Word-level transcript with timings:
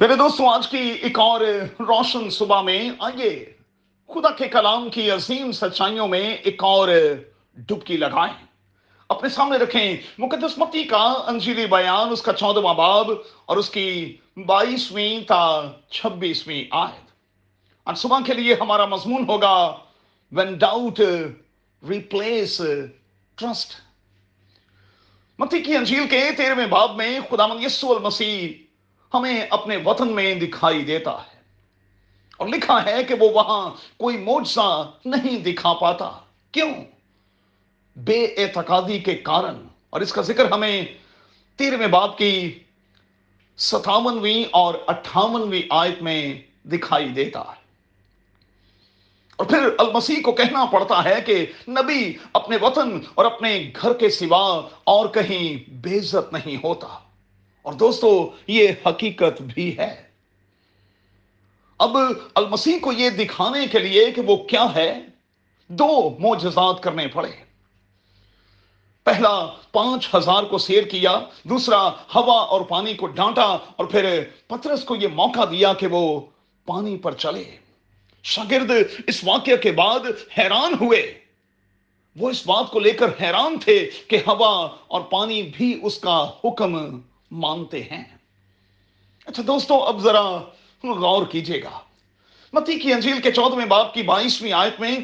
میرے 0.00 0.14
دوستوں، 0.14 0.48
آج 0.48 0.68
کی 0.68 0.78
ایک 0.78 1.18
اور 1.18 1.40
روشن 1.80 2.30
صبح 2.30 2.62
میں 2.62 2.90
آئیے۔ 2.98 3.52
خدا 4.08 4.30
کے 4.30 4.48
کلام 4.48 4.90
کی 4.90 5.10
عظیم 5.10 5.52
سچائیوں 5.52 6.08
میں 6.08 6.36
ایک 6.36 6.64
اور 6.64 6.88
ڈبکی 7.54 7.96
لگائیں۔ 7.96 8.46
اپنے 9.08 9.28
سامنے 9.28 9.58
رکھیں 9.58 9.96
مقدس 10.18 10.58
متی 10.58 10.84
کا 10.84 11.14
انجیلی 11.26 11.66
بیان، 11.66 12.08
اس 12.08 12.22
کا 12.22 12.32
چودواں 12.32 12.74
باب 12.74 13.10
اور 13.46 13.56
اس 13.56 13.70
کی 13.70 14.16
بائیسویں 14.46 15.20
تا 15.28 15.70
چھبیسویں 15.90 16.64
آیت۔ 16.70 17.10
اور 17.84 17.94
صبح 17.94 18.18
کے 18.26 18.34
لیے 18.34 18.54
ہمارا 18.60 18.86
مضمون 18.86 19.24
ہوگا 19.28 19.76
وین 20.32 20.54
ڈاؤٹ 20.54 21.00
ریپلیس 21.88 22.60
ٹرسٹ 23.34 23.72
متی 25.38 25.60
کی 25.60 25.76
انجیل 25.76 26.08
کے 26.10 26.30
تیرہویں 26.36 26.66
باب 26.66 26.96
میں 26.96 27.20
خدا 27.30 27.46
من 27.46 27.62
یسو 27.62 27.92
المسیح 27.92 28.67
ہمیں 29.14 29.46
اپنے 29.50 29.76
وطن 29.84 30.14
میں 30.14 30.34
دکھائی 30.34 30.84
دیتا 30.84 31.10
ہے۔ 31.10 31.38
اور 32.38 32.48
لکھا 32.48 32.84
ہے 32.86 33.04
کہ 33.04 33.14
وہ 33.14 33.28
وہاں 33.30 33.70
کوئی 33.96 34.16
موجزہ 34.16 34.90
نہیں 35.04 35.38
دکھا 35.38 35.72
پاتا۔ 35.72 36.10
کیوں؟ 36.52 36.70
بے 37.96 38.24
اعتقادی 38.24 38.98
کے 38.98 39.14
کارن۔ 39.14 39.66
اور 39.90 40.00
اس 40.00 40.12
کا 40.12 40.22
ذکر 40.22 40.52
ہمیں 40.52 40.84
تیرہویں 41.56 41.86
باپ 41.86 42.18
کی 42.18 42.58
ستاونویں 43.56 44.44
اور 44.52 44.74
اٹھاونویں 44.86 45.62
آیت 45.70 46.02
میں 46.02 46.42
دکھائی 46.64 47.08
دیتا 47.08 47.40
ہے۔ 47.40 47.68
اور 49.36 49.46
پھر 49.46 49.68
المسیح 49.78 50.16
کو 50.24 50.32
کہنا 50.32 50.64
پڑتا 50.64 51.04
ہے 51.04 51.20
کہ 51.26 51.46
نبی 51.68 52.12
اپنے 52.32 52.56
وطن 52.62 53.00
اور 53.14 53.24
اپنے 53.24 53.70
گھر 53.82 53.92
کے 53.92 54.08
سوا 54.08 54.68
اور 54.84 55.08
کہیں 55.08 55.70
بے 55.70 55.98
عزت 55.98 56.32
نہیں 56.32 56.56
ہوتا۔ 56.64 56.98
اور 57.68 57.76
دوستو، 57.76 58.30
یہ 58.46 58.68
حقیقت 58.86 59.42
بھی 59.42 59.78
ہے۔ 59.78 60.02
اب 61.78 61.96
المسیح 62.34 62.78
کو 62.82 62.92
یہ 62.92 63.10
دکھانے 63.10 63.66
کے 63.66 63.78
لیے 63.78 64.12
کہ 64.12 64.22
وہ 64.22 64.36
کیا 64.36 64.66
ہے، 64.74 64.98
دو 65.68 66.16
موجزات 66.18 66.82
کرنے 66.82 67.06
پڑے۔ 67.06 67.28
پہلا، 69.04 69.46
پانچ 69.72 70.14
ہزار 70.14 70.42
کو 70.42 70.58
سیر 70.58 70.82
کیا، 70.82 71.20
دوسرا، 71.44 71.88
ہوا 71.88 72.40
اور 72.40 72.60
پانی 72.60 72.94
کو 72.94 73.06
ڈانٹا 73.06 73.56
اور 73.76 73.84
پھر 73.84 74.24
پترس 74.46 74.84
کو 74.84 74.96
یہ 74.96 75.08
موقع 75.08 75.44
دیا 75.44 75.72
کہ 75.72 75.86
وہ 75.86 76.20
پانی 76.66 76.96
پر 76.96 77.14
چلے۔ 77.14 77.56
شاگرد 78.22 78.70
اس 79.06 79.24
واقعہ 79.24 79.56
کے 79.56 79.72
بعد 79.72 80.00
حیران 80.38 80.72
ہوئے۔ 80.80 81.20
وہ 82.16 82.30
اس 82.30 82.46
بات 82.46 82.70
کو 82.70 82.80
لے 82.80 82.90
کر 82.90 83.06
حیران 83.20 83.58
تھے 83.58 83.90
کہ 84.08 84.16
ہوا 84.16 84.68
اور 84.88 85.00
پانی 85.00 85.42
بھی 85.42 85.80
اس 85.82 85.98
کا 85.98 86.30
حکم 86.44 87.00
مانتے 87.30 87.82
ہیں۔ 87.82 88.04
اچھا 89.26 89.42
دوستو، 89.46 89.74
اب 89.74 89.98
ذرا 90.00 90.22
غور 90.84 91.26
کیجیے 91.26 91.62
گا۔ 91.62 91.80
متی 92.52 92.78
کی 92.78 92.92
انجیل 92.92 93.20
کے 93.20 93.32
چودویں 93.32 93.66
باپ 93.66 93.94
کی 93.94 94.02
بائیسویں 94.02 94.52
آیت 94.52 94.80
میں 94.80 94.98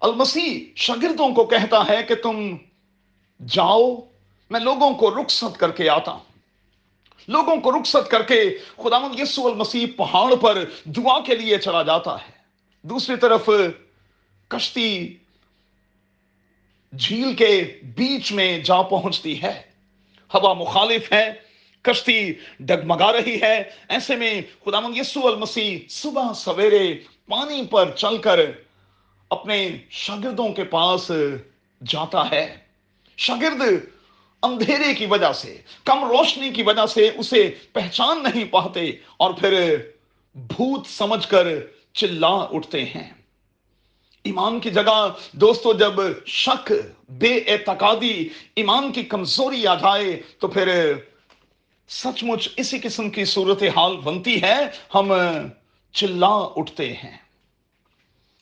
المسیح 0.00 0.72
شاگردوں 0.76 1.34
کو 1.34 1.44
کہتا 1.44 1.88
ہے 1.88 2.02
کہ 2.02 2.14
تم 2.14 2.56
جاؤ، 3.46 3.96
میں 4.50 4.60
لوگوں 4.60 4.94
کو 4.94 5.10
رخصت 5.10 5.58
کر 5.58 5.70
کے 5.70 5.88
آتا 5.88 6.12
ہوں۔ 6.12 6.38
لوگوں 7.28 7.56
کو 7.56 7.72
رخصت 7.72 8.10
کر 8.10 8.22
کے 8.22 8.58
خدا 8.76 8.98
مند 8.98 9.20
یسو 9.20 9.46
المسیح 9.46 9.86
پہاڑ 9.96 10.34
پر 10.36 10.64
دعا 10.84 11.20
کے 11.20 11.36
لیے 11.36 11.58
چلا 11.58 11.82
جاتا 11.82 12.14
ہے۔ 12.14 12.32
دوسری 12.82 13.16
طرف 13.16 13.50
کشتی 14.48 15.16
جھیل 16.98 17.34
کے 17.34 17.80
بیچ 17.82 18.32
میں 18.32 18.58
جا 18.58 18.82
پہنچتی 18.82 19.42
ہے۔ 19.42 19.62
ہوا 20.34 20.52
مخالف 20.52 21.12
ہے 21.12 21.47
کشتی 21.82 22.32
ڈگمگا 22.60 23.12
رہی 23.12 23.42
ہے۔ 23.42 23.62
ایسے 23.88 24.16
میں 24.16 24.42
خدا 24.64 24.80
من 24.80 24.96
یسو 24.96 25.26
المسیح 25.26 25.78
صبح 25.88 26.32
سویرے 26.32 26.94
پانی 27.28 27.66
پر 27.70 27.90
چل 27.96 28.18
کر 28.18 28.40
اپنے 29.30 29.76
شاگردوں 29.90 30.48
کے 30.48 30.64
پاس 30.64 31.10
جاتا 31.86 32.30
ہے۔ 32.30 32.56
شاگرد 33.16 33.62
اندھیرے 34.42 34.94
کی 34.94 35.06
وجہ 35.06 35.32
سے، 35.32 35.60
کم 35.84 36.04
روشنی 36.04 36.50
کی 36.50 36.62
وجہ 36.62 36.86
سے 36.86 37.10
اسے 37.16 37.54
پہچان 37.72 38.22
نہیں 38.22 38.44
پاتے 38.44 38.90
اور 39.16 39.32
پھر 39.32 39.76
بھوت 40.34 40.86
سمجھ 40.86 41.28
کر 41.28 41.46
چلا 41.92 42.28
اٹھتے 42.28 42.84
ہیں۔ 42.84 43.10
ایمان 44.24 44.60
کی 44.60 44.70
جگہ 44.70 45.12
دوستو، 45.32 45.72
جب 45.72 45.92
شک، 46.26 46.72
بے 47.08 47.40
اعتقادی 47.46 48.28
ایمان 48.54 48.92
کی 48.92 49.02
کمزوری 49.02 49.66
آ 49.66 49.74
جائے 49.74 50.20
تو 50.38 50.48
پھر 50.48 50.94
سچ 51.88 52.24
مچ 52.24 52.48
اسی 52.56 52.78
قسم 52.78 53.10
کی 53.10 53.24
صورت 53.24 53.62
حال 53.62 53.96
بنتی 53.96 54.42
ہے، 54.42 54.56
ہم 54.94 55.12
چلا 55.92 56.48
اٹھتے 56.56 56.92
ہیں۔ 56.92 57.16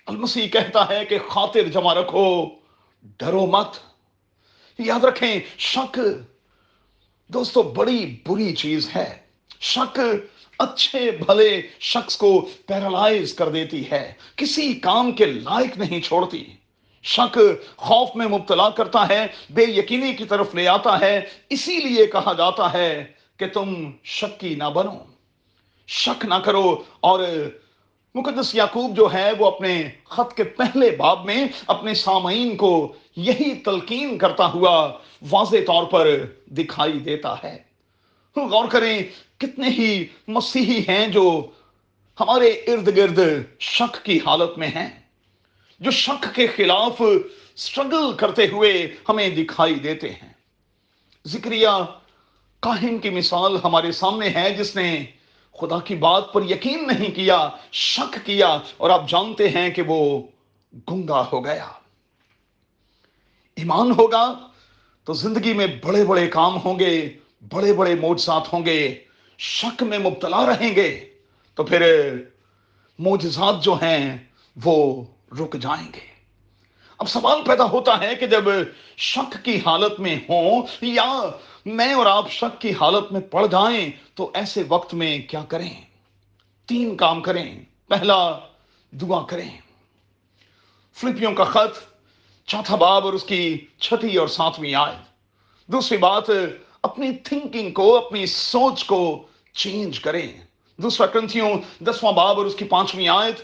المسیح 0.06 0.48
کہتا 0.48 0.88
ہے 0.88 1.04
کہ 1.04 1.18
خاطر 1.28 1.62
جمع 1.62 1.94
رکھو، 1.94 2.46
ڈرو 3.02 3.46
مت۔ 3.46 3.76
یاد 4.78 5.04
رکھیں، 5.04 5.40
شک 5.58 6.00
دوستو، 7.28 7.62
بڑی 7.62 8.16
بری 8.26 8.54
چیز 8.54 8.90
ہے۔ 8.96 9.18
شک 9.60 10.00
اچھے 10.58 11.10
بھلے 11.10 11.62
شخص 11.80 12.16
کو 12.16 12.48
پیرالائز 12.66 13.34
کر 13.34 13.48
دیتی 13.48 13.90
ہے، 13.90 14.12
کسی 14.36 14.74
کام 14.74 15.12
کے 15.12 15.24
لائق 15.24 15.78
نہیں 15.78 16.00
چھوڑتی۔ 16.00 16.44
شک 17.02 17.38
خوف 17.76 18.08
میں 18.14 18.26
مبتلا 18.26 18.70
کرتا 18.70 19.08
ہے، 19.08 19.26
بے 19.50 19.62
یقینی 19.62 20.14
کی 20.14 20.24
طرف 20.24 20.54
لے 20.54 20.68
آتا 20.68 21.00
ہے، 21.00 21.20
اسی 21.50 21.78
لیے 21.78 22.06
کہا 22.06 22.32
جاتا 22.32 22.72
ہے 22.72 23.15
کہ 23.36 23.46
تم 23.46 23.90
شکی 24.04 24.54
نہ 24.54 24.64
بنو۔ 24.64 24.98
شک 25.86 26.24
نہ 26.24 26.34
کرو۔ 26.34 26.82
اور 27.00 27.20
مقدس 28.14 28.54
یعقوب 28.54 28.96
جو 28.96 29.08
ہے 29.14 29.32
وہ 29.38 29.46
اپنے 29.46 29.88
خط 30.04 30.36
کے 30.36 30.44
پہلے 30.44 30.96
باب 30.96 31.24
میں 31.24 31.46
اپنے 31.66 31.94
سامعین 31.94 32.56
کو 32.56 32.94
یہی 33.16 33.54
تلقین 33.54 34.18
کرتا 34.18 34.46
ہوا 34.46 34.98
واضح 35.30 35.56
طور 35.66 35.84
پر 35.84 36.08
دکھائی 36.46 36.92
دیتا 36.92 37.34
ہے۔ 37.44 37.62
غور 38.36 38.68
کریں، 38.68 39.02
کتنے 39.38 39.68
ہی 39.68 40.06
مسیحی 40.28 40.80
ہیں 40.88 41.08
جو 41.08 41.46
ہمارے 42.20 42.48
ارد 42.48 42.96
گرد 42.96 43.18
شک 43.60 44.04
کی 44.04 44.18
حالت 44.26 44.58
میں 44.58 44.68
ہیں، 44.68 45.00
جو 45.80 45.90
شک 45.90 46.34
کے 46.34 46.46
خلاف 46.46 47.02
سٹرگل 47.56 48.12
کرتے 48.12 48.46
ہوئے 48.46 48.94
ہمیں 49.08 49.28
دکھائی 49.28 49.74
دیتے 49.74 50.10
ہیں۔ 50.10 50.32
ذکریہ 51.26 51.68
کاہن 52.66 52.98
کی 52.98 53.10
مثال 53.10 53.56
ہمارے 53.64 53.92
سامنے 53.92 54.28
ہے 54.28 54.50
جس 54.50 54.76
نے 54.76 55.04
خدا 55.58 55.78
کی 55.78 55.94
بات 55.94 56.32
پر 56.32 56.42
یقین 56.42 56.86
نہیں 56.86 57.14
کیا، 57.14 57.48
شک 57.72 58.18
کیا، 58.24 58.58
اور 58.76 58.90
آپ 58.90 59.08
جانتے 59.08 59.48
ہیں 59.48 59.70
کہ 59.70 59.82
وہ 59.82 60.22
گنگا 60.90 61.22
ہو 61.32 61.44
گیا۔ 61.44 61.66
ایمان 63.56 63.90
ہوگا 63.90 64.48
تو 65.04 65.12
زندگی 65.12 65.52
میں 65.52 65.66
بڑے 65.66 66.04
بڑے 66.04 66.26
کام 66.26 66.58
ہوں 66.64 66.78
گے، 66.78 67.12
بڑے 67.52 67.72
بڑے 67.72 67.94
معجزات 67.94 68.52
ہوں 68.52 68.66
گے، 68.66 68.94
شک 69.38 69.82
میں 69.82 69.98
مبتلا 69.98 70.46
رہیں 70.46 70.76
گے، 70.76 71.08
تو 71.54 71.64
پھر 71.64 71.82
موجزات 72.98 73.62
جو 73.64 73.74
ہیں 73.74 74.18
وہ 74.64 75.04
رک 75.40 75.56
جائیں 75.56 75.88
گے۔ 75.94 76.06
اب 76.98 77.08
سوال 77.08 77.42
پیدا 77.46 77.64
ہوتا 77.64 78.00
ہے 78.00 78.14
کہ 78.14 78.26
جب 78.26 78.44
شک 78.96 79.44
کی 79.44 79.58
حالت 79.66 80.00
میں 80.00 80.16
ہوں 80.28 80.62
یا 80.82 81.30
میں 81.66 81.94
اور 81.94 82.06
آپ 82.06 82.30
شک 82.30 82.60
کی 82.60 82.72
حالت 82.72 83.12
میں 83.12 83.20
پڑ 83.20 83.46
جائیں 83.46 83.90
تو 84.14 84.30
ایسے 84.34 84.62
وقت 84.68 84.94
میں 84.94 85.18
کیا 85.18 85.44
کریں؟ 85.48 85.80
تین 86.66 86.96
کام 86.96 87.20
کریں۔ 87.20 87.64
پہلا، 87.88 88.38
دعا 88.90 89.26
کریں۔ 89.26 89.60
فلپیوں 90.94 91.34
کا 91.34 91.44
خط، 91.44 91.78
چوتھا 92.46 92.76
باب 92.76 93.04
اور 93.04 93.12
اس 93.12 93.24
کی 93.24 93.66
چھٹی 93.78 94.16
اور 94.16 94.28
ساتویں 94.28 94.74
آئے 94.74 94.96
دوسری 95.66 95.98
بات، 95.98 96.24
اپنی 96.82 97.16
تھنکنگ 97.16 97.72
کو، 97.72 98.06
اپنی 98.06 98.26
سوچ 98.26 98.84
کو 98.84 99.26
چینج 99.52 100.00
کریں۔ 100.00 100.28
دوسرا 100.76 101.06
کرنتھیوں، 101.06 101.50
دسواں 101.80 102.12
باب 102.12 102.36
اور 102.38 102.46
اس 102.46 102.54
کی 102.54 102.64
پانچویں 102.64 103.08
آیت۔ 103.08 103.40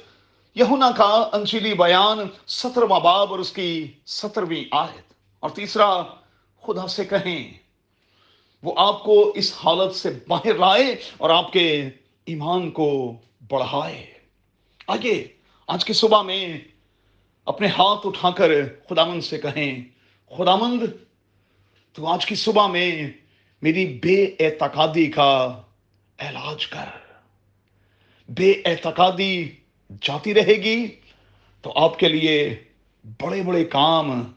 یہونا 0.54 0.90
کا 0.90 1.28
انجیلی 1.32 1.74
بیان، 1.74 2.18
سترواں 2.46 3.00
باب 3.00 3.30
اور 3.30 3.38
اس 3.38 3.52
کی 3.52 3.92
سترویں 4.06 4.64
آیت۔ 4.70 5.12
اور 5.40 5.50
تیسرا، 5.50 6.02
خدا 6.62 6.86
سے 6.86 7.04
کہیں۔ 7.04 7.61
وہ 8.62 8.72
آپ 8.76 9.04
کو 9.04 9.32
اس 9.34 9.54
حالت 9.64 9.94
سے 9.94 10.10
باہر 10.28 10.54
لائے 10.54 10.96
اور 11.16 11.30
آپ 11.30 11.52
کے 11.52 11.90
ایمان 12.24 12.70
کو 12.70 13.16
بڑھائے۔ 13.50 14.06
آگے 14.86 15.28
آج 15.66 15.84
کی 15.84 15.92
صبح 15.92 16.22
میں 16.22 16.58
اپنے 17.44 17.66
ہاتھ 17.66 18.06
اٹھا 18.06 18.30
کر 18.30 18.50
خدامند 18.88 19.20
سے 19.20 19.38
کہیں 19.38 19.84
خدامند 20.38 20.82
تو 21.92 22.06
آج 22.06 22.26
کی 22.26 22.34
صبح 22.34 22.66
میں 22.66 23.10
میری 23.62 23.98
بے 24.02 24.24
اعتقادی 24.24 25.06
کا 25.06 25.62
علاج 26.18 26.66
کر۔ 26.66 26.84
بے 28.28 28.52
اعتقادی 28.64 29.48
جاتی 30.00 30.34
رہے 30.34 30.54
گی 30.54 30.86
تو 31.62 31.72
آپ 31.76 31.98
کے 31.98 32.08
لیے 32.08 32.64
بڑے 33.04 33.42
بڑے 33.42 33.64
کام 33.64 34.32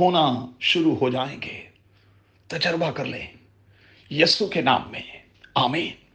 ہونا 0.00 0.46
شروع 0.60 0.96
ہو 0.96 1.10
جائیں 1.10 1.42
گے۔ 1.42 1.64
تجربہ 2.46 2.90
کر 2.90 3.04
لیں۔ 3.04 3.26
یسو 4.10 4.46
کے 4.46 4.60
نام 4.60 4.82
میں 4.90 5.00
آمین۔ 5.54 6.07